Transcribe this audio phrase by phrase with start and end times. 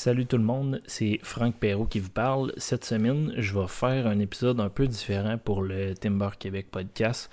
[0.00, 2.52] Salut tout le monde, c'est Franck Perrault qui vous parle.
[2.56, 7.28] Cette semaine, je vais faire un épisode un peu différent pour le Timber Québec podcast.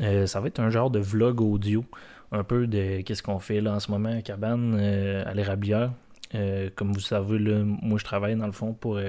[0.00, 1.82] Euh, ça va être un genre de vlog audio,
[2.30, 5.92] un peu de qu'est-ce qu'on fait là en ce moment à Cabane, euh, à l'érablière.
[6.34, 9.00] Euh, comme vous savez, moi je travaille dans le fond pour,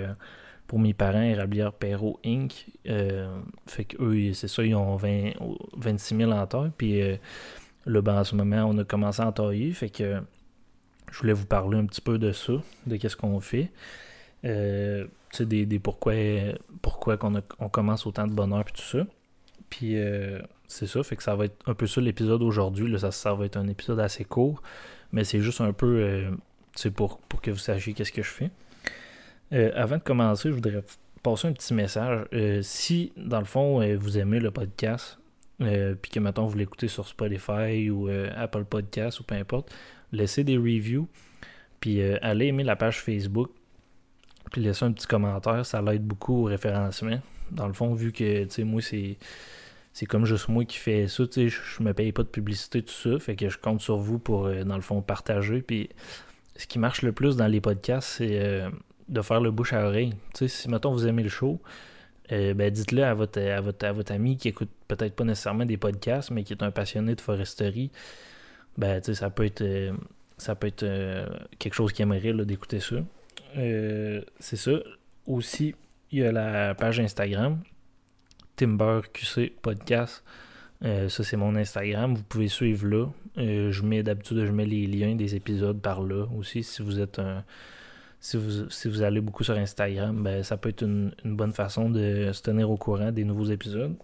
[0.66, 2.66] pour mes parents, Érablière Perrault Inc.
[2.85, 5.32] fait qu'eux, c'est ça, ils ont 20,
[5.76, 6.71] 26 000 en terre.
[6.77, 7.02] Puis
[7.85, 9.74] là, ben, en ce moment, on a commencé à tailler.
[9.74, 10.21] Fait que
[11.16, 12.52] je voulais vous parler un petit peu de ça,
[12.88, 13.71] de qu'est-ce qu'on fait.
[14.44, 16.13] Euh, sais, des, pourquoi,
[16.82, 19.08] pourquoi qu'on on commence autant de bonheur et tout ça.
[19.70, 22.99] Puis euh, c'est ça, fait que ça va être un peu ça l'épisode aujourd'hui.
[22.99, 24.62] Ça, ça va être un épisode assez court,
[25.13, 26.32] mais c'est juste un peu euh,
[26.90, 28.52] pour, pour que vous sachiez qu'est-ce que je fais.
[29.74, 30.84] Avant de commencer, je voudrais
[31.24, 32.26] passer un petit message.
[32.62, 35.18] si, dans le fond, vous aimez le podcast,
[35.60, 39.74] puis que maintenant vous l'écoutez sur Spotify ou Apple Podcast ou peu importe,
[40.16, 41.08] laissez des reviews,
[41.80, 43.49] puis euh, allez aimer la page Facebook,
[44.52, 47.20] puis laissez un petit commentaire, ça l'aide beaucoup au référencement.
[47.52, 49.18] Dans le fond, vu que, tu sais, moi, c'est
[49.93, 52.82] c'est comme juste moi qui fais ça, tu sais, je me paye pas de publicité,
[52.82, 55.62] tout ça, fait que je compte sur vous pour, euh, dans le fond, partager.
[55.62, 55.90] Puis
[56.58, 58.70] ce qui marche le plus dans les podcasts, c'est euh,
[59.08, 60.12] de faire le bouche à oreille.
[60.34, 61.62] Tu sais, si, mettons, vous aimez le show,
[62.30, 65.78] ben dites-le à votre, à, votre, à votre ami qui écoute peut-être pas nécessairement des
[65.78, 67.91] podcasts, mais qui est un passionné de foresterie
[68.78, 69.94] ben, ça peut être, euh,
[70.38, 71.28] ça peut être euh,
[71.59, 72.97] quelque chose qui aimerait d'écouter ça.
[73.58, 74.80] Euh, c'est ça.
[75.28, 75.75] Aussi,
[76.12, 77.62] il y a la page Instagram,
[78.56, 80.24] Timber QC Podcast.
[80.81, 82.14] ça, c'est mon Instagram.
[82.14, 83.08] Vous pouvez suivre là.
[83.38, 86.64] je mets d'habitude, je mets les liens des épisodes par là aussi.
[86.64, 87.44] Si vous êtes un.
[88.19, 91.90] Si vous, si vous allez beaucoup sur Instagram, ben, ça peut être une, bonne façon
[91.90, 93.96] de se tenir au courant des nouveaux épisodes.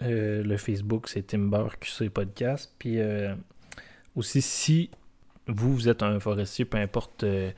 [0.00, 2.72] le Facebook, c'est Timber QC Podcast.
[2.78, 2.98] Puis
[4.16, 4.90] aussi, si
[5.46, 7.50] vous, vous êtes un forestier, peu importe euh,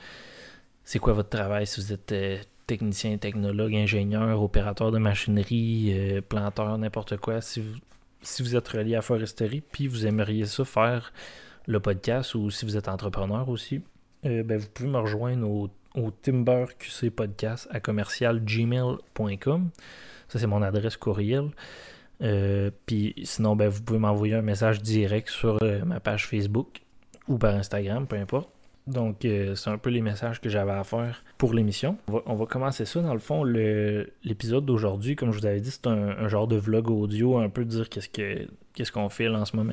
[0.85, 6.21] c'est quoi votre travail, si vous êtes euh, technicien, technologue, ingénieur, opérateur de machinerie, euh,
[6.21, 7.77] planteur, n'importe quoi, si vous,
[8.23, 11.13] si vous êtes relié à foresterie, puis vous aimeriez ça faire
[11.67, 13.81] le podcast ou si vous êtes entrepreneur aussi,
[14.23, 19.71] ben, vous pouvez me rejoindre au, au timberqc podcast à commercialgmail.com.
[20.29, 21.51] Ça, c'est mon adresse courriel.
[22.23, 26.81] Euh, puis sinon, ben, vous pouvez m'envoyer un message direct sur euh, ma page Facebook
[27.29, 28.49] ou par Instagram, peu importe.
[28.87, 31.97] Donc, euh, c'est un peu les messages que j'avais à faire pour l'émission.
[32.27, 33.01] On va, commencer ça.
[33.01, 36.91] Dans le fond, l'épisode d'aujourd'hui, comme je vous avais dit, c'est un, genre de vlog
[36.91, 39.73] audio, un peu dire qu'est-ce que qu'est-ce qu'on fait en ce moment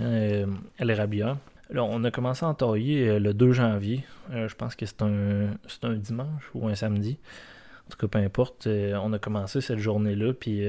[0.79, 1.37] à l'Érabia.
[1.71, 4.05] Là, on a commencé à entailler le 2 janvier.
[4.31, 7.17] je pense que c'est un, un dimanche ou un samedi.
[7.87, 8.67] En tout cas, peu importe.
[8.67, 10.63] on a commencé cette journée-là, puis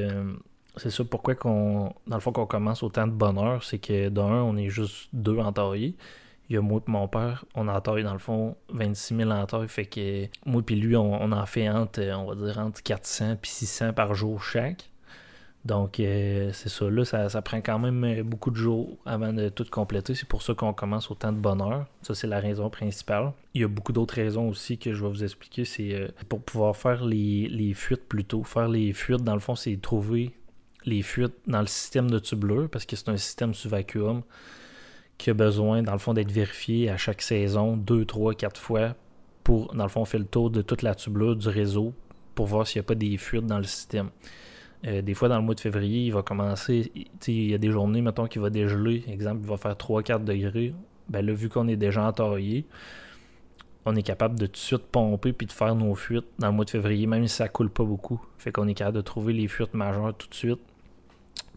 [0.77, 4.23] c'est ça pourquoi qu'on dans le fond qu'on commence autant de bonheur, c'est que d'un,
[4.25, 5.97] on est juste deux entaillés.
[6.49, 9.69] Il y a moi et mon père, on entaille dans le fond 26 000 entailles,
[9.69, 13.37] fait que moi et lui, on, en fait entre, on va dire entre 400 et
[13.43, 14.91] 600 par jour chaque.
[15.65, 19.65] Donc euh, c'est ça, là, ça, prend quand même beaucoup de jours avant de tout
[19.71, 20.15] compléter.
[20.15, 21.87] C'est pour ça qu'on commence autant de bonheur.
[22.03, 23.33] Ça, c'est la raison principale.
[23.55, 25.65] Il y a beaucoup d'autres raisons aussi que je vais vous expliquer.
[25.65, 28.43] C'est euh, pour pouvoir faire les, les fuites plus tôt.
[28.43, 30.33] Faire les fuites, dans le fond, c'est trouver
[30.85, 34.23] les fuites dans le système de tubleur, parce que c'est un système sous vacuum
[35.19, 38.95] qui a besoin, dans le fond, d'être vérifié à chaque saison, deux, trois, quatre fois,
[39.45, 41.95] pour, dans le fond, on fait le tour de toute la tublure du réseau
[42.35, 44.11] pour voir s'il n'y a pas des fuites dans le système.
[44.85, 46.91] Euh, des fois, dans le mois de février, il va commencer,
[47.27, 50.75] il y a des journées, mettons, qu'il va dégeler, exemple, il va faire 3-4 degrés.
[51.09, 52.67] Ben là, vu qu'on est déjà entaillé,
[53.85, 56.53] on est capable de tout de suite pomper puis de faire nos fuites dans le
[56.53, 58.21] mois de février, même si ça coule pas beaucoup.
[58.39, 60.61] Fait qu'on est capable de trouver les fuites majeures tout de suite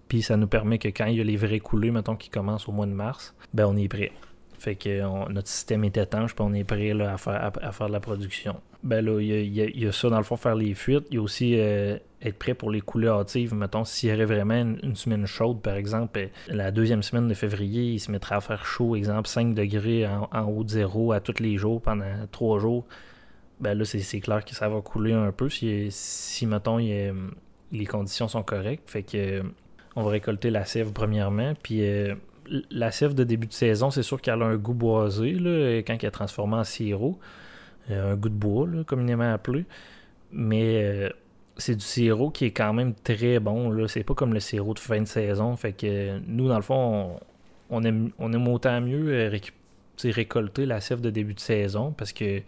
[0.07, 2.67] puis ça nous permet que quand il y a les vrais coulées, mettons, qui commencent
[2.67, 4.11] au mois de mars, ben on est prêt.
[4.57, 7.87] Fait que notre système est étanche, puis on est prêt là, à, faire, à, faire
[7.87, 8.61] de la production.
[8.83, 11.05] Ben là, il y, a, ça dans le fond, faire les fuites.
[11.09, 13.53] Il y a aussi euh, être prêt pour les coulées hâtives.
[13.53, 17.33] Mettons, s'il y aurait vraiment une, semaine chaude, par exemple, euh, la deuxième semaine de
[17.33, 21.19] février, il se mettra à faire chaud, exemple 5 degrés en, haut de zéro à
[21.19, 22.85] tous les jours pendant trois jours.
[23.59, 28.27] Ben là, c'est clair que ça va couler un peu si, si mettons, les conditions
[28.27, 28.89] sont correctes.
[28.89, 29.43] Fait que
[29.95, 31.53] on va récolter la sève premièrement.
[31.61, 32.15] Puis euh,
[32.69, 35.95] la sève de début de saison, c'est sûr qu'elle a un goût boisé là, quand
[35.99, 37.17] elle est transformée en sirop.
[37.91, 39.65] Euh, un goût de bois, communément appelé.
[40.31, 41.09] Mais euh,
[41.57, 43.69] c'est du sirop qui est quand même très bon.
[43.69, 43.87] Là.
[43.87, 45.55] C'est pas comme le sirop de fin de saison.
[45.55, 47.19] Fait que nous, dans le fond,
[47.69, 49.31] on, aime, on autant mieux
[50.03, 52.41] récolter la sève de début de saison parce que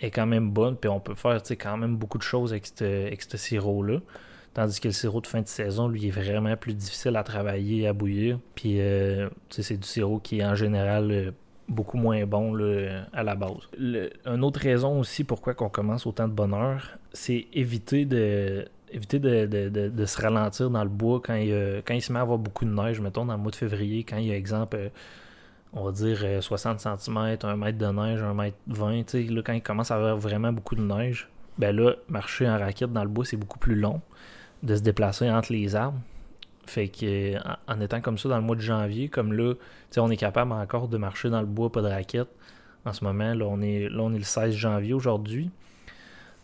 [0.00, 0.76] est quand même bonne.
[0.76, 4.00] Puis on peut faire quand même beaucoup de choses avec ce sirop-là.
[4.54, 7.86] Tandis que le sirop de fin de saison, lui, est vraiment plus difficile à travailler,
[7.88, 8.38] à bouillir.
[8.54, 11.30] Puis, euh, c'est du sirop qui est en général euh,
[11.68, 12.54] beaucoup moins bon
[13.12, 13.68] à la base.
[13.78, 20.04] une autre raison aussi pourquoi on commence autant de bonheur, c'est éviter de éviter de,
[20.04, 23.24] se ralentir dans le bois quand il, se met à avoir beaucoup de neige, mettons
[23.24, 24.88] dans le mois de février, quand il y a exemple, euh,
[25.72, 29.62] on va dire 60 cm, 1 mètre de neige, 1 mètre 20, là, quand il
[29.62, 33.24] commence à avoir vraiment beaucoup de neige, ben là, marcher en raquette dans le bois,
[33.24, 34.02] c'est beaucoup plus long
[34.62, 35.98] de se déplacer entre les arbres.
[36.66, 37.36] Fait que
[37.66, 39.54] en étant comme ça dans le mois de janvier, comme là,
[39.96, 42.28] on est capable encore de marcher dans le bois, pas de raquette.
[42.84, 45.50] En ce moment, là, on est, là, on est le 16 janvier aujourd'hui.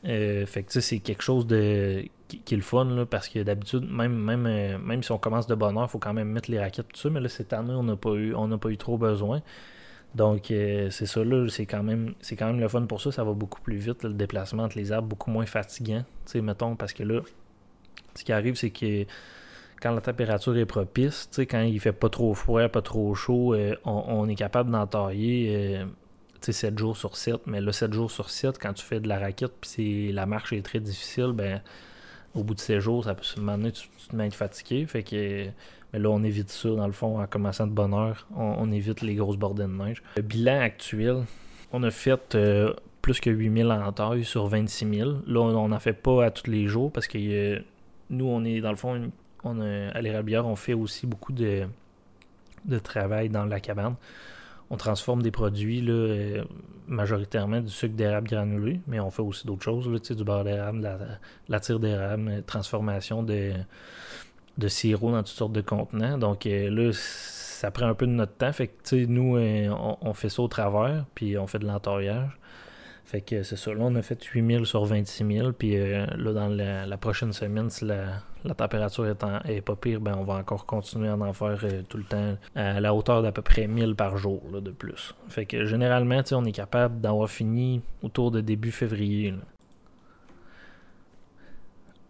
[0.05, 3.91] Euh, fait que c'est quelque chose de qui, est le fun là, parce que d'habitude,
[3.91, 6.51] même, même, euh, même si on commence de bonne heure, il faut quand même mettre
[6.51, 8.69] les raquettes tout ça, mais là cette année on n'a pas eu on n'a pas
[8.69, 9.43] eu trop besoin.
[10.15, 13.11] Donc euh, c'est ça là, c'est quand même c'est quand même le fun pour ça,
[13.11, 16.05] ça va beaucoup plus vite, le déplacement entre les arbres, beaucoup moins fatigant.
[16.31, 17.23] Tu mettons, parce que là,
[18.15, 19.05] ce qui arrive, c'est que
[19.81, 23.77] quand la température est propice, quand il fait pas trop froid, pas trop chaud, euh,
[23.85, 25.85] on, est capable d'entailler euh,
[26.41, 27.47] 7 jours sur 7.
[27.47, 30.53] Mais là, 7 jours sur 7, quand tu fais de la raquette puis la marche
[30.53, 31.63] est très difficile, ben
[32.35, 34.85] au bout de ces jours, ça peut se demander tu, tu te mets fatigué.
[34.87, 35.47] Fait que
[35.93, 38.27] mais là, on évite ça, dans le fond, en commençant de bonne heure.
[38.37, 40.03] On, évite les grosses bordées de neige.
[40.17, 41.25] Le bilan actuel,
[41.73, 45.11] on a fait euh, plus que 8000 en taille sur 26 000.
[45.27, 47.63] Là, on n'en fait pas à tous les jours parce que
[48.11, 49.11] nous, on est, dans le fond,
[49.45, 51.67] on à l'érablière, on fait aussi beaucoup de,
[52.65, 53.95] de travail dans la cabane.
[54.71, 56.45] On transforme des produits, là, euh,
[56.87, 60.81] majoritairement du sucre d'érable granulé, mais on fait aussi d'autres choses, là, du beurre d'érable,
[60.81, 60.99] la,
[61.49, 63.53] la tire d'érable, euh, transformation de,
[64.59, 66.19] de sirop dans toutes sortes de contenants.
[66.19, 68.53] Donc euh, là, ça prend un peu de notre temps.
[68.53, 72.38] Fait que, nous, on, fait ça au travers, puis on fait de l'entourage.
[73.09, 73.73] Fait que c'est ça.
[73.73, 75.53] Là, on a fait 8000 sur 26 000.
[75.53, 78.21] Puis là, dans la, prochaine semaine, si la,
[78.55, 82.05] température est, pas pire, ben on va encore continuer à en faire euh, tout le
[82.05, 85.15] temps à la hauteur d'à peu près 1000 par jour de plus.
[85.31, 89.33] Fait que généralement, on est capable d'avoir fini autour de début février.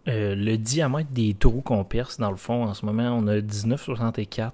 [0.09, 3.37] Euh, le diamètre des trous qu'on perce, dans le fond, en ce moment, on a
[3.37, 4.51] 19,64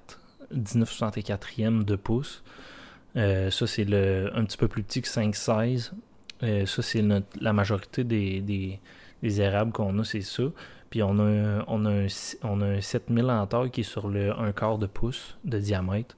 [0.53, 2.43] 19,64e de pouce.
[3.15, 5.89] Euh, ça, c'est un petit peu plus petit que 5,16.
[6.41, 7.03] Ça, c'est
[7.39, 10.43] la majorité des, des, érables qu'on a, c'est ça.
[10.89, 14.51] Puis on a, un, on a un 7000 en taille qui est sur le 1
[14.53, 16.15] quart de pouce de diamètre.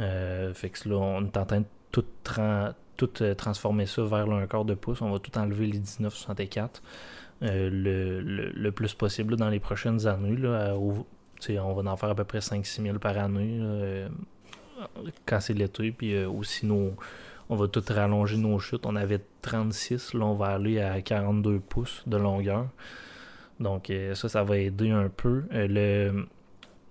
[0.00, 2.04] Euh, fait que là, on est en train de tout,
[2.38, 5.00] euh, transformer ça vers le 1 quart de pouce.
[5.02, 6.82] On va tout enlever les 1964
[7.42, 10.36] euh, le, plus possible dans les prochaines années.
[10.36, 14.06] Là, on va en faire à peu près 5-6 000 par année
[15.24, 15.90] quand c'est l'été.
[15.90, 16.94] Puis aussi, nos,
[17.48, 18.86] on va tout rallonger nos chutes.
[18.86, 22.68] On avait 36, là, on va aller à 42 pouces de longueur.
[23.60, 25.44] Donc euh, ça, ça va aider un peu.
[25.52, 26.26] Euh,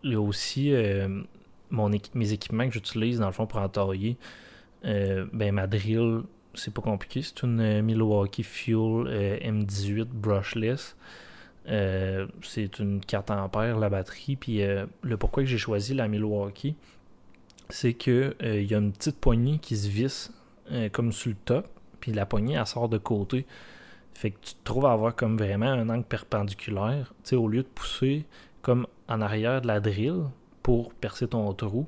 [0.03, 1.21] le, aussi, euh,
[1.69, 4.17] mon mes équipements que j'utilise dans le fond pour entailler,
[4.83, 6.21] ben ma drill,
[6.53, 7.21] c'est pas compliqué.
[7.23, 9.07] C'est une Milwaukee Fuel
[9.41, 10.95] M18 brushless.
[11.65, 14.35] c'est une 4 ampères la batterie.
[14.35, 14.61] Puis
[15.01, 16.75] le pourquoi que j'ai choisi la Milwaukee,
[17.69, 20.31] c'est que il y a une petite poignée qui se visse
[20.91, 21.67] comme sur le top.
[21.99, 23.45] Puis la poignée, elle sort de côté.
[24.13, 27.13] Fait que tu te trouves à avoir comme vraiment un angle perpendiculaire.
[27.23, 28.25] Tu sais, au lieu de pousser
[28.61, 30.23] comme en arrière de la drill
[30.63, 31.87] pour percer ton trou,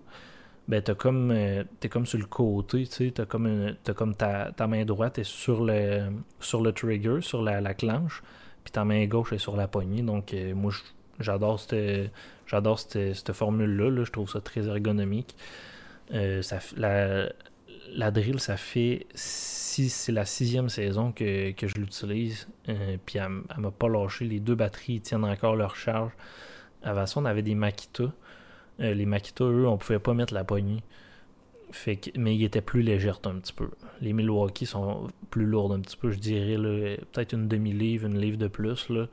[0.67, 4.13] ben t'as comme euh, t'es comme sur le côté, tu sais, t'as comme t'as comme
[4.15, 8.21] ta, main droite est sur le sur le trigger, sur la, la clenche,
[8.63, 10.01] puis ta main gauche est sur la poignée.
[10.01, 10.73] Donc euh, moi
[11.19, 12.11] j'adore cette
[12.45, 15.35] j'adore cette, formule là, je trouve ça très ergonomique.
[16.13, 16.41] Euh,
[17.97, 22.47] la drill, ça fait si c'est la sixième saison que, je l'utilise.
[22.69, 24.23] Euh, puis elle, ne m'a pas lâché.
[24.23, 26.11] Les deux batteries tiennent encore leur charge.
[26.83, 28.13] Avant ça, on avait des Makita.
[28.79, 30.83] Euh, les Makita, eux, on pouvait pas mettre la poignée.
[32.15, 33.69] Mais ils étaient plus légers un petit peu.
[33.99, 36.99] Les Milwaukee sont plus lourdes un petit peu, je dirais.
[37.11, 38.89] Peut-être une demi-livre, une livre de plus.
[38.89, 39.07] Là.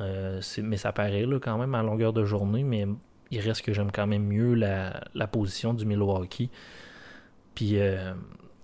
[0.00, 2.64] Euh, mais ça paraît là, quand même à longueur de journée.
[2.64, 2.84] Mais
[3.30, 6.50] il reste que j'aime quand même mieux la, la position du Milwaukee.
[7.54, 8.12] Puis euh,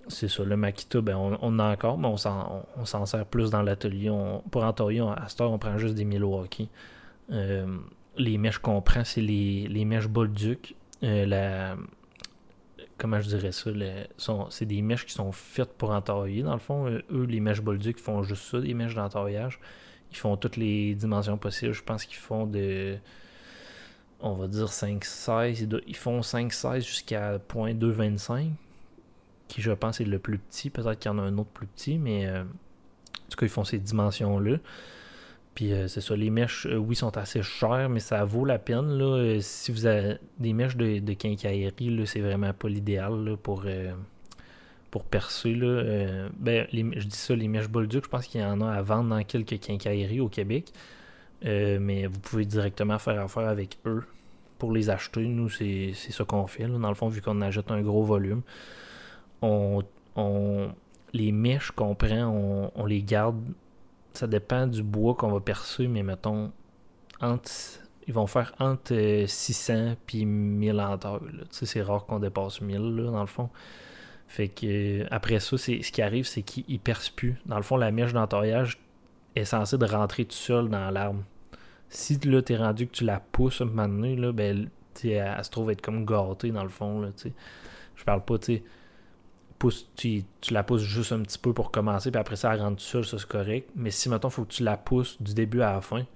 [0.08, 3.62] c'est ça, le Makita, ben, on, on a encore, mais on s'en, sert plus dans
[3.62, 4.10] l'atelier.
[4.50, 6.68] pour entailler, à cette heure, on prend juste des Milwaukee.
[7.30, 7.66] Euh,
[8.16, 10.74] les mèches qu'on prend, c'est les, les mèches Bolduc.
[11.02, 11.76] Euh, la,
[12.96, 13.70] comment je dirais ça
[14.50, 16.42] C'est des mèches qui sont faites pour entailler.
[16.42, 19.60] Dans le fond, eux, les mèches Bolduc font juste ça, des mèches d'entaillage.
[20.10, 21.74] Ils font toutes les dimensions possibles.
[21.74, 22.96] Je pense qu'ils font de
[24.20, 25.80] on va dire 5-16.
[25.86, 28.52] Ils font 5-16 jusqu'à 0.225
[29.48, 30.70] qui je pense est le plus petit.
[30.70, 33.50] Peut-être qu'il y en a un autre plus petit, mais euh, en tout cas, ils
[33.50, 34.58] font ces dimensions-là.
[35.54, 38.58] Puis euh, c'est ça, les mèches, euh, oui, sont assez chères, mais ça vaut la
[38.58, 38.96] peine.
[38.96, 43.64] Là, si vous avez des mèches de, de quincaillerie, c'est vraiment pas l'idéal pour,
[44.90, 45.54] pour percer.
[45.54, 48.82] Là, ben, je dis ça, les mèches Bolduc, je pense qu'il y en a à
[48.82, 50.72] vendre dans quelques quincailleries au Québec.
[51.42, 54.04] mais vous pouvez directement faire affaire avec eux
[54.58, 55.26] pour les acheter.
[55.26, 56.66] Nous, c'est ça qu'on fait.
[56.66, 58.42] Dans le fond, vu qu'on achète un gros volume,
[59.42, 59.82] on,
[61.12, 63.40] les mèches qu'on prend, on, les garde.
[64.12, 66.50] Ça dépend du bois qu'on va percer, mais mettons,
[67.22, 70.98] ils vont faire entre 600 et 1000 en
[71.50, 73.50] C'est rare qu'on dépasse 1000 là, dans le fond.
[74.26, 77.36] Fait que après ça, ce qui arrive, c'est qu'ils percent plus.
[77.46, 78.78] Dans le fond, la mèche d'entaillage
[79.34, 81.22] est censée de rentrer tout seul dans l'arbre.
[81.88, 84.68] Si là, t'es rendu que tu la pousses un moment donné, là, ben,
[85.02, 87.00] elle, se trouve être comme gâtée dans le fond.
[87.00, 87.08] Là,
[87.96, 88.62] Je parle pas, tu sais
[89.96, 92.88] tu, la pousses juste un petit peu pour commencer, puis après ça, elle rentre tout
[92.88, 93.70] seul, ça c'est correct.
[93.76, 96.06] Mais si, maintenant il faut que tu la pousses du début à la fin,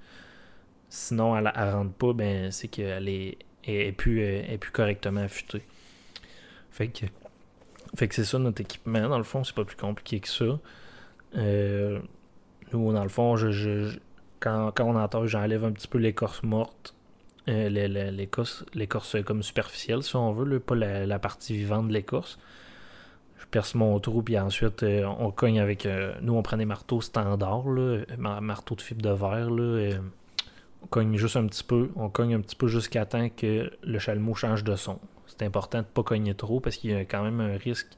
[0.89, 5.63] sinon elle, ne rentre pas, ben c'est qu'elle est, est, plus, est plus correctement affûtée.
[6.71, 7.07] Fait que,
[7.95, 10.59] fait que c'est ça notre équipement, dans le fond, c'est pas plus compliqué que ça.
[11.37, 12.01] Euh,
[12.73, 13.37] nous, dans le fond,
[14.41, 16.95] quand, quand on entend, j'enlève un petit peu l'écorce morte.
[17.49, 17.69] Euh,
[18.75, 22.39] l'écorce comme superficielle, si on veut, pas la, partie vivante de l'écorce
[23.47, 25.87] perce mon trou, puis ensuite euh, on cogne avec.
[25.87, 29.51] Euh, nous, on prend des marteaux standards, là, marteau de fibre de verre.
[29.51, 29.99] Là,
[30.83, 31.91] on cogne juste un petit peu.
[31.97, 34.99] On cogne un petit peu jusqu'à temps que le chalumeau change de son.
[35.27, 37.89] C'est important de ne pas cogner trop parce qu'il y a quand même un risque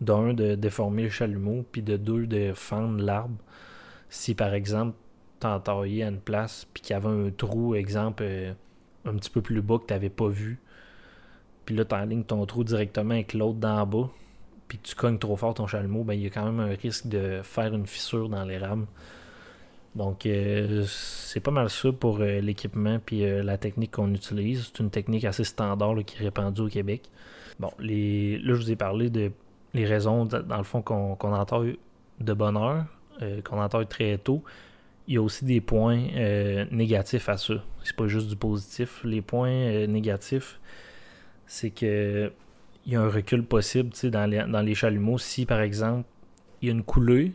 [0.00, 3.36] d'un de déformer le chalumeau, puis de deux de fendre l'arbre.
[4.08, 4.96] Si par exemple,
[5.44, 8.52] entaillé à une place, puis qu'il y avait un trou, exemple, euh,
[9.04, 10.58] un petit peu plus bas que tu n'avais pas vu,
[11.64, 14.10] puis là, tu enlignes ton trou directement avec l'autre d'en bas,
[14.70, 17.08] puis tu cognes trop fort ton chalumeau, ben, il y a quand même un risque
[17.08, 18.86] de faire une fissure dans les rames.
[19.96, 24.66] Donc, euh, c'est pas mal ça pour euh, l'équipement puis euh, la technique qu'on utilise.
[24.66, 27.10] C'est une technique assez standard qui est répandue au Québec.
[27.58, 29.32] Bon, là, je vous ai parlé de
[29.74, 31.64] les raisons, dans le fond, qu'on entend
[32.20, 32.84] de bonne heure,
[33.44, 34.44] qu'on entend très tôt.
[35.08, 35.98] Il y a aussi des points
[36.70, 37.54] négatifs à ça.
[37.82, 39.00] C'est pas juste du positif.
[39.04, 40.60] Les points négatifs,
[41.46, 42.32] c'est que
[42.86, 45.18] il y a un recul possible dans les, dans les chalumeaux.
[45.18, 46.08] Si, par exemple,
[46.62, 47.32] il y a une coulée,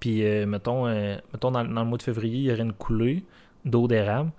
[0.00, 3.24] puis euh, mettons, euh, mettons dans, le mois de février, il y aurait une coulée
[3.64, 4.30] d'eau d'érable.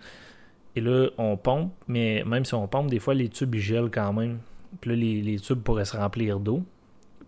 [0.76, 4.14] Et là, on pompe, mais même si on pompe, des fois, les tubes, gèlent quand
[4.14, 4.40] même.
[4.82, 6.64] Puis là, les, tubes pourraient se remplir d'eau.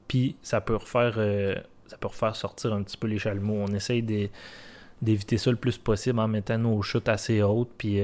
[0.08, 1.56] Puis ça peut refaire euh,
[1.88, 3.66] ça peut refaire sortir un petit peu les chalumeaux.
[3.68, 4.02] On essaye
[5.02, 8.00] d'éviter ça le plus possible en mettant nos chutes assez hautes, puis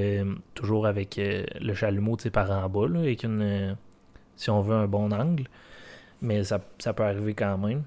[0.54, 3.76] toujours avec le chalumeau par en bas, là, avec une
[4.38, 5.44] si on veut un bon angle.
[6.22, 7.82] Mais ça, peut arriver quand même.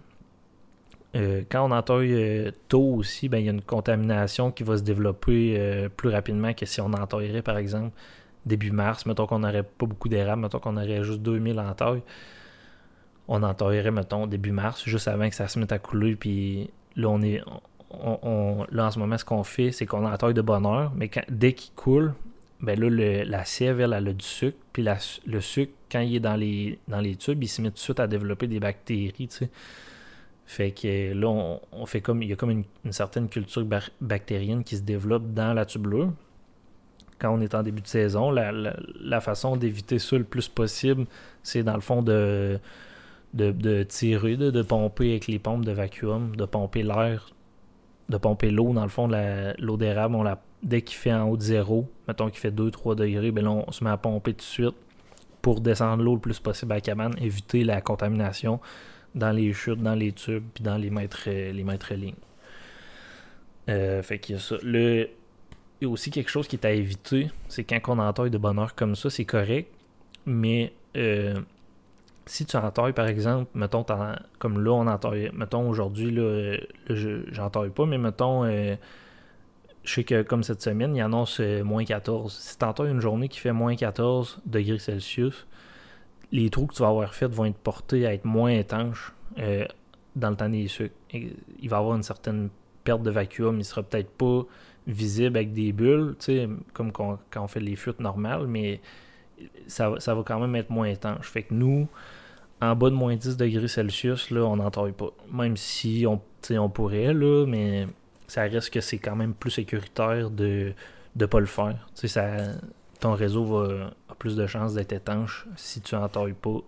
[1.15, 4.77] Euh, quand on entaille euh, tôt aussi, ben, il y a une contamination qui va
[4.77, 7.91] se développer euh, plus rapidement que si on entaillerait par exemple
[8.45, 9.05] début mars.
[9.05, 12.03] Mettons qu'on n'aurait pas beaucoup d'érables, mettons qu'on aurait juste 2000 en taille.
[13.27, 16.15] On entaillerait, mettons, début mars, juste avant que ça se mette à couler.
[16.15, 17.41] Puis là, on est.
[17.93, 21.53] Là, en ce moment, ce qu'on fait, c'est qu'on entaille de bonne heure, mais dès
[21.53, 22.13] qu'il coule,
[22.61, 24.57] ben la sève, elle, a du sucre.
[24.71, 24.85] Puis
[25.25, 27.79] le sucre, quand il est dans les, dans les tubes, il se met tout de
[27.79, 29.29] suite à développer des bactéries.
[30.45, 31.27] Fait que là,
[31.71, 32.23] on, fait comme.
[32.23, 33.65] Il y a comme une, certaine culture
[33.99, 36.13] bactérienne qui se développe dans la tubelure.
[37.19, 41.05] Quand on est en début de saison, la, façon d'éviter ça le plus possible,
[41.43, 42.59] c'est dans le fond de,
[43.33, 47.29] de, tirer, de, pomper avec les pompes de vacuum, de pomper l'air,
[48.09, 48.73] de pomper l'eau.
[48.73, 49.07] Dans le fond,
[49.59, 50.17] l'eau d'érable,
[50.63, 53.71] dès qu'il fait en haut de zéro, mettons qu'il fait 2-3 degrés, ben là, on
[53.71, 54.75] se met à pomper tout de suite
[55.41, 58.59] pour descendre l'eau le plus possible à la cabane, éviter la contamination
[59.15, 62.13] dans les chutes, dans les tubes, puis dans les mètres, euh, les mètres lignes.
[63.69, 64.55] Euh, fait qu'il y a ça.
[64.63, 65.09] Le,
[65.79, 68.37] il y a aussi quelque chose qui est à éviter, c'est quand on entaille de
[68.37, 69.71] bonne heure comme ça, c'est correct,
[70.25, 71.39] mais euh,
[72.25, 73.83] si tu entailles par exemple, mettons,
[74.37, 76.57] comme là on entaille, mettons aujourd'hui, là,
[76.87, 78.45] là pas, mais mettons
[79.83, 82.31] je sais que comme cette semaine, il annonce euh, moins 14.
[82.33, 85.47] Si tu une journée qui fait moins 14 degrés Celsius,
[86.31, 89.65] les trous que tu vas avoir faits vont être portés à être moins étanches euh,
[90.15, 90.95] dans le temps des sucres.
[91.13, 92.49] il va y avoir une certaine
[92.83, 93.59] perte de vacuum.
[93.59, 94.43] Il sera peut-être pas
[94.87, 96.15] visible avec des bulles,
[96.73, 98.81] comme quand, on fait les fuites normales, mais
[99.67, 101.27] ça, va quand même être moins étanche.
[101.27, 101.87] Fait que nous,
[102.61, 105.11] en bas de moins 10 degrés Celsius, là, on n'entaille pas.
[105.31, 106.21] Même si on,
[106.51, 107.87] on pourrait, là, mais
[108.31, 110.71] ça reste que c'est quand même plus sécuritaire de
[111.17, 111.89] ne pas le faire.
[111.95, 112.53] Tu sais, ça,
[113.01, 116.61] ton réseau a plus de chances d'être étanche si tu n'entailles pas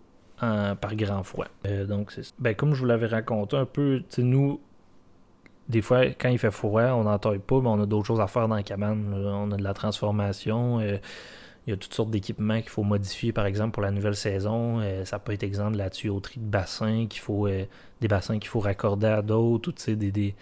[0.75, 1.47] par grand froid.
[1.65, 4.59] Euh, donc, ben, comme je vous l'avais raconté un peu, nous,
[5.69, 8.27] des fois, quand il fait froid, on n'entaille pas, mais on a d'autres choses à
[8.27, 9.13] faire dans la cabane.
[9.13, 10.81] On a de la transformation.
[10.81, 10.97] Euh,
[11.65, 14.81] Il y a toutes sortes d'équipements qu'il faut modifier, par exemple, pour la nouvelle saison.
[15.05, 18.59] ça peut être exemple de la tuyauterie de bassin, qu'il faut des bassins qu'il faut
[18.59, 20.35] raccorder à d'autres, des, des,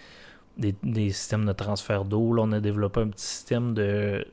[0.56, 2.32] des, des, systèmes de transfert d'eau.
[2.32, 4.26] Là, on a développé un petit système de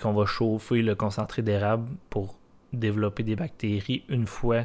[0.00, 2.36] qu'on va chauffer le concentré d'érable pour
[2.72, 4.64] développer des bactéries une fois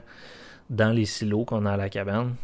[0.69, 2.35] dans les silos qu'on a à la cabane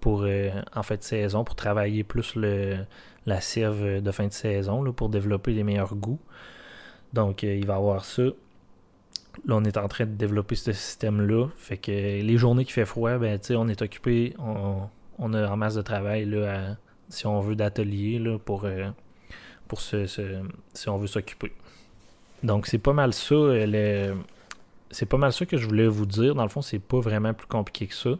[0.00, 2.78] pour euh, en fait saison, pour travailler plus le,
[3.26, 6.20] la sève de fin de saison là, pour développer les meilleurs goûts.
[7.12, 8.22] Donc euh, il va y avoir ça.
[9.46, 11.48] Là, on est en train de développer ce système-là.
[11.56, 15.74] Fait que les journées qui fait froid, ben, on est occupé, on, a en masse
[15.74, 16.76] de travail là,
[17.12, 18.88] si on veut d'atelier pour, euh,
[19.68, 20.06] pour se,
[20.72, 21.52] si on veut s'occuper.
[22.42, 23.36] Donc c'est pas mal ça.
[24.90, 26.34] c'est pas mal ça que je voulais vous dire.
[26.34, 28.10] Dans le fond, c'est pas vraiment plus compliqué que ça.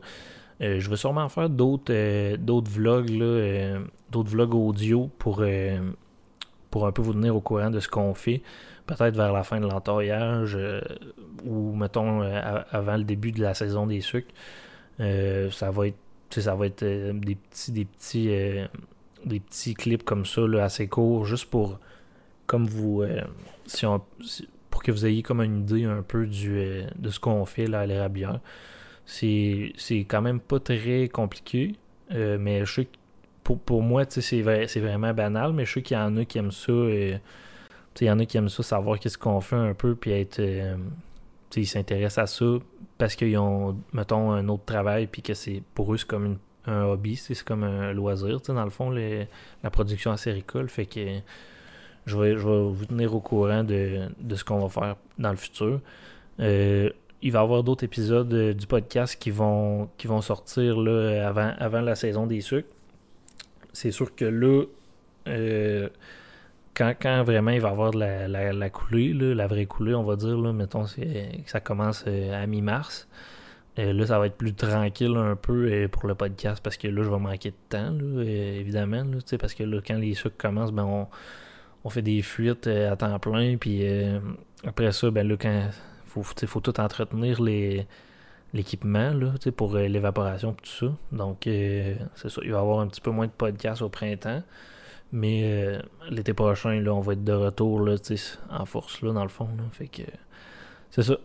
[0.61, 3.81] Euh, je vais sûrement faire d'autres euh, d'autres vlogs, là,
[4.11, 5.43] d'autres vlogs audio pour,
[6.71, 8.43] pour un peu vous tenir au courant de ce qu'on fait.
[8.85, 10.59] Peut-être vers la fin de l'entaillage
[11.47, 14.35] ou mettons avant le début de la saison des sucres.
[14.99, 15.97] ça va être
[16.41, 18.29] ça va être des petits des petits
[19.25, 21.79] des petits clips comme ça là, assez courts juste pour
[22.47, 23.05] comme vous
[23.67, 24.03] si on,
[24.73, 27.67] pour que vous ayez comme une idée un peu du, euh, de ce qu'on fait
[27.67, 28.41] là, à l'érablière.
[29.05, 31.77] C'est, c'est quand même pas très compliqué,
[32.12, 32.97] euh, mais je sais que
[33.45, 36.39] pour, pour moi, c'est, c'est vraiment banal, mais je sais qu'il y en a qui
[36.39, 36.73] aiment ça.
[36.73, 37.19] Euh,
[38.01, 40.41] il y en a qui aiment ça, savoir qu'est-ce qu'on fait un peu, puis être.
[41.56, 42.58] Ils s'intéressent à ça
[42.99, 46.84] parce qu'ils ont, mettons, un autre travail, puis que c'est pour eux, c'est comme un
[46.84, 50.69] hobby, c'est comme un loisir, dans le fond, la production acéricole.
[50.69, 51.00] Fait que
[52.06, 55.80] je vais, vous tenir au courant de, ce qu'on va faire dans le futur.
[56.41, 56.91] Euh,
[57.23, 61.28] il va y avoir d'autres épisodes euh, du podcast qui vont, qui vont sortir là,
[61.28, 62.69] avant, avant la saison des sucres.
[63.73, 64.65] C'est sûr que là,
[65.28, 65.88] euh,
[66.75, 70.39] quand, vraiment il va y avoir la, la, coulée, la vraie coulée, on va dire,
[70.39, 70.91] là, mettons que
[71.47, 73.08] ça commence à mi-mars.
[73.76, 77.11] là, ça va être plus tranquille un peu pour le podcast parce que là, je
[77.11, 79.04] vais manquer de temps, évidemment.
[79.39, 81.06] parce que là, quand les sucres commencent, ben
[81.85, 84.21] on, fait des fuites euh, à temps plein, puis euh,
[84.65, 85.69] après ça, ben là, quand
[86.06, 87.41] faut, faut tout entretenir
[88.52, 89.13] l'équipement
[89.56, 90.97] pour euh, l'évaporation et tout ça.
[91.11, 94.43] Donc c'est ça, il va y avoir un petit peu moins de podcasts au printemps.
[95.13, 97.97] Mais l'été prochain, là, on va être de retour là,
[98.51, 99.49] en force là, dans le fond.
[99.73, 100.03] Fait que
[100.91, 101.17] c'est ça.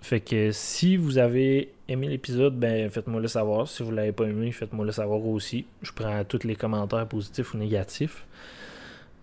[0.00, 3.68] Fait que si vous avez aimé l'épisode, ben faites-moi le savoir.
[3.68, 5.64] Si vous l'avez pas aimé, faites-moi le savoir aussi.
[5.82, 8.26] Je prends tous les commentaires positifs ou négatifs.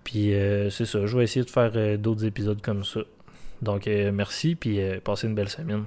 [0.03, 3.01] Puis euh, c'est ça, je vais essayer de faire euh, d'autres épisodes comme ça.
[3.61, 5.85] Donc euh, merci, puis passez une belle semaine.